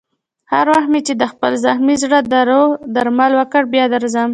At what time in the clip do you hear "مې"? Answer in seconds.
0.91-1.01